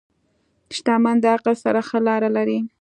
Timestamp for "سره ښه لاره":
1.63-2.29